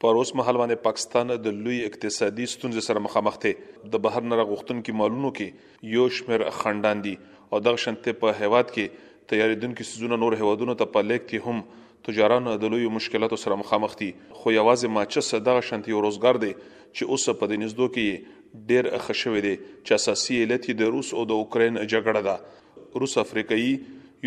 پر 0.00 0.16
اوس 0.18 0.30
مهال 0.40 0.56
باندې 0.60 0.82
پاکستان 0.84 1.32
د 1.46 1.56
لوی 1.64 1.78
اقتصادي 1.86 2.44
ستونزې 2.52 2.82
سره 2.90 3.00
مخامخ 3.06 3.34
دی 3.46 3.50
د 3.94 4.00
بهر 4.04 4.28
نه 4.28 4.44
غوښتونکو 4.50 4.92
مالونو 5.00 5.30
کې 5.40 5.48
یو 5.96 6.04
شمېر 6.18 6.46
خندان 6.60 6.98
دي 7.06 7.12
او 7.40 7.58
د 7.64 7.66
شنته 7.86 8.14
په 8.22 8.28
هیواد 8.42 8.66
کې 8.70 8.86
تیاریدونکو 9.32 9.86
سيزونه 9.92 10.18
نور 10.24 10.36
هیوادونو 10.42 10.74
ته 10.82 10.90
په 10.94 11.00
لیک 11.08 11.26
کې 11.26 11.38
هم 11.48 11.58
تجاران 12.10 12.48
د 12.62 12.64
لوی 12.74 12.88
مشکلاتو 12.98 13.40
سره 13.46 13.54
مخامخ 13.64 13.92
دي 14.02 14.10
خو 14.42 14.54
یوازې 14.56 14.94
ماچس 14.98 15.28
دغه 15.50 15.60
شنتي 15.70 15.92
روزګار 16.08 16.36
دی 16.46 16.52
چې 16.98 17.02
اوس 17.14 17.26
په 17.40 17.46
دې 17.50 17.56
نږدې 17.62 17.86
کې 17.94 18.06
ډېر 18.70 18.84
خښوي 19.04 19.40
دي 19.46 19.54
چې 19.86 19.98
اساسي 19.98 20.38
علت 20.44 20.66
د 20.82 20.88
روس 20.94 21.10
او 21.18 21.24
د 21.32 21.42
اوکرين 21.42 21.76
جګړه 21.92 22.22
ده 22.28 23.02
روس 23.02 23.14
افریقایي 23.24 23.72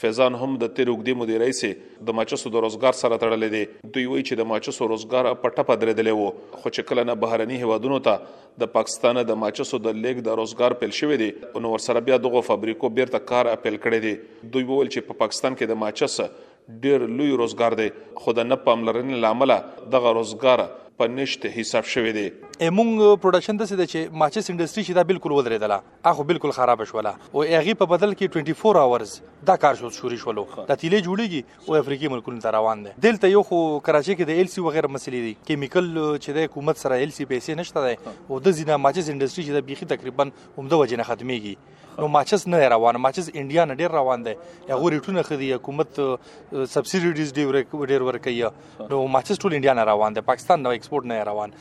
فیضان 0.01 0.35
هم 0.41 0.57
د 0.63 0.71
تیر 0.79 0.89
وګړي 0.93 1.13
مدیرای 1.21 1.53
سي 1.59 1.69
د 2.09 2.17
ماچسو 2.17 2.51
د 2.55 2.63
روزګار 2.65 2.97
سره 3.03 3.19
تړلې 3.21 3.53
دي 3.55 3.93
دوی 3.95 4.05
وایي 4.09 4.25
چې 4.29 4.41
د 4.41 4.49
ماچسو 4.51 4.89
روزګار 4.95 5.29
په 5.45 5.53
ټپه 5.59 5.77
درېدلې 5.85 6.19
وو 6.19 6.27
خو 6.65 6.69
چې 6.73 6.91
کله 6.91 7.05
نه 7.11 7.15
بهرني 7.23 7.61
هوادونو 7.63 8.01
ته 8.09 8.27
د 8.65 8.71
پاکستان 8.75 9.23
د 9.31 9.41
ماچسو 9.45 9.81
د 9.87 10.03
لیگ 10.03 10.21
د 10.27 10.39
روزګار 10.41 10.77
پیل 10.83 10.93
شوې 10.99 11.17
دي 11.23 11.65
نو 11.67 11.73
ور 11.77 11.85
سره 11.87 12.05
بیا 12.11 12.19
دغه 12.27 12.45
فابریکو 12.51 12.93
بیرته 12.99 13.23
کار 13.33 13.51
اپیل 13.55 13.81
کړی 13.87 14.05
دي 14.07 14.51
دوی 14.57 14.69
وویل 14.73 14.93
چې 14.97 15.09
په 15.09 15.19
پا 15.21 15.25
پاکستان 15.27 15.59
کې 15.59 15.73
د 15.73 15.83
ماچس 15.85 16.21
ډیر 16.69 17.01
لوی 17.07 17.31
روزګار 17.37 17.73
دی 17.79 17.89
خو 18.21 18.33
د 18.37 18.47
نه 18.51 18.57
پاملرنې 18.63 19.19
لامل 19.25 19.53
دغه 19.95 20.11
روزګار 20.17 20.63
په 21.03 21.07
نشته 21.19 21.51
حساب 21.57 21.85
شوی 21.91 22.13
دی 22.17 22.23
امونګ 22.67 23.01
پروډکشن 23.25 23.61
د 23.61 23.69
سده 23.73 23.87
چې 23.93 24.17
ماچس 24.23 24.49
انډستری 24.53 24.85
چې 24.85 24.99
دا 24.99 25.05
بالکل 25.11 25.35
ودرېدله 25.35 25.77
اخو 26.13 26.25
بالکل 26.33 26.55
خراب 26.59 26.83
شوله 26.93 27.13
او 27.13 27.47
هغه 27.51 27.75
په 27.83 27.91
بدل 27.95 28.15
کې 28.17 28.45
24 28.53 28.83
اورز 28.93 29.13
دا 29.53 29.57
کار 29.67 29.79
شو 29.83 29.91
شوري 29.99 30.19
شولو 30.25 30.45
د 30.57 30.73
تیلې 30.73 31.07
جوړیږي 31.11 31.71
او 31.71 31.79
افریقي 31.85 32.13
ملکونو 32.17 32.45
ته 32.49 32.57
روان 32.59 32.83
دي 32.87 32.97
دلته 33.09 33.33
یو 33.35 33.45
خو 33.53 33.61
کراچي 33.91 34.13
کې 34.17 34.31
د 34.33 34.41
ایل 34.41 34.53
سی 34.57 34.67
وغیرہ 34.69 34.93
مسلې 34.95 35.27
دي 35.29 35.35
کیمیکل 35.51 35.91
چې 36.01 36.41
د 36.41 36.49
حکومت 36.51 36.83
سره 36.85 37.01
ایل 37.03 37.15
سی 37.21 37.31
پیسې 37.31 37.63
نشته 37.65 37.89
دي 37.89 38.21
او 38.31 38.43
د 38.49 38.59
زینا 38.63 38.83
ماچس 38.87 39.13
انډستری 39.17 39.49
چې 39.49 39.59
د 39.59 39.71
بیخي 39.71 39.93
تقریبا 39.97 40.29
همدغه 40.33 40.85
وجنه 40.87 41.13
ختميږي 41.13 41.59
نو 41.99 42.09
ماچس 42.17 42.47
نه 42.49 42.69
روان 42.73 42.95
ماچس 43.05 43.31
انډیا 43.35 43.65
نه 43.69 43.75
ډیر 43.81 43.91
روان 43.99 44.25
دی 44.25 44.35
هغه 44.71 44.91
ریټونه 44.95 45.23
خدي 45.29 45.51
حکومت 45.53 46.01
سبسیډیز 46.01 47.33
ډیر 47.41 47.61
ډیر 47.93 48.03
ورکوي 48.09 48.53
نو 48.91 49.07
ماچس 49.17 49.41
ټول 49.45 49.57
انډیا 49.59 49.75
نه 49.81 49.85
روان 49.91 50.17
دی 50.19 50.25
پاکستان 50.31 50.63
نو 50.69 50.75
ایکسپورټ 50.79 51.13
نه 51.15 51.23
روان 51.31 51.55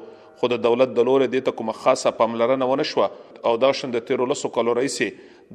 خو 0.41 0.49
د 0.53 0.61
دولت 0.67 0.95
د 0.97 1.09
لورې 1.09 1.45
د 1.51 1.55
کومه 1.61 1.77
خاصه 1.83 2.17
پاملرنه 2.23 2.69
ونه 2.73 2.87
شو 2.95 3.07
او 3.07 3.53
دا 3.67 3.71
شند 3.83 4.01
13 4.11 4.53
کالوري 4.59 4.91
سي 4.97 5.09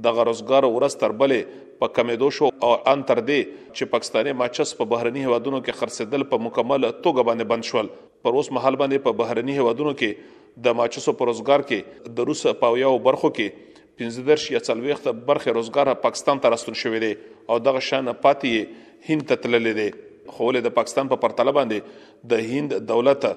د 0.03 0.13
غرزګار 0.17 0.63
ورس 0.75 0.97
تربلې 1.03 1.65
په 1.83 1.89
کمیدو 1.97 2.29
شو 2.37 2.49
او 2.67 2.71
ان 2.91 3.03
تر 3.11 3.21
دې 3.29 3.39
چې 3.77 3.89
پاکستاني 3.93 4.33
ماچس 4.41 4.73
په 4.81 4.89
بهرني 4.93 5.23
هوادونو 5.27 5.61
کې 5.67 5.79
خرڅېدل 5.81 6.25
په 6.33 6.41
مکمل 6.47 6.87
توګه 6.89 7.25
باندې 7.29 7.51
بند 7.53 7.69
شول 7.71 7.89
پر 8.27 8.39
اوس 8.41 8.51
مهال 8.57 8.79
باندې 8.83 9.05
په 9.07 9.19
بهرني 9.21 9.57
هوادونو 9.59 9.93
کې 10.01 10.65
د 10.67 10.77
ماچسو 10.81 11.15
پر 11.21 11.29
روزګار 11.31 11.65
کې 11.71 12.13
د 12.19 12.29
روس 12.31 12.43
په 12.63 12.73
یو 12.83 12.93
برخو 13.09 13.31
کې 13.39 13.75
15 14.07 14.25
درش 14.29 14.47
یا 14.55 14.61
څلويخت 14.69 15.07
برخه 15.31 15.55
روزګار 15.59 15.91
پاکستان 16.07 16.41
ته 16.45 16.53
راستون 16.55 16.79
شوې 16.81 17.03
دي 17.05 17.11
او 17.53 17.59
دغه 17.69 17.85
شان 17.91 18.11
پاتې 18.11 18.85
هند 19.09 19.31
ته 19.31 19.43
تللې 19.45 19.81
دي 19.81 20.33
خو 20.37 20.49
له 20.57 20.61
د 20.69 20.73
پاکستان 20.79 21.09
په 21.13 21.23
پرتله 21.25 21.53
باندې 21.57 22.25
د 22.33 22.49
هند 22.53 22.77
دولت 22.93 23.27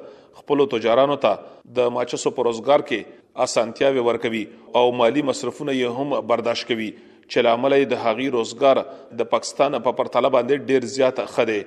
خپل 0.41 0.63
تجارانو 0.73 1.17
ته 1.25 1.77
د 1.81 1.91
ماچسو 1.99 2.33
پر 2.41 2.47
روزګار 2.51 2.85
کې 2.91 3.20
اسانتیاوي 3.37 3.99
ورکوي 4.01 4.47
او 4.75 4.91
مالی 4.93 5.23
مصرفونه 5.23 5.73
یې 5.73 5.99
هم 6.01 6.21
برداشت 6.33 6.67
کوي 6.73 6.89
چې 7.33 7.47
لامل 7.49 7.75
د 7.93 8.03
هغې 8.05 8.27
روزګار 8.37 8.81
د 9.23 9.29
پاکستان 9.35 9.73
په 9.79 9.85
پا 9.87 9.93
پرتله 10.03 10.33
باندې 10.37 10.71
ډیر 10.73 10.89
زیات 10.99 11.21
خده 11.39 11.59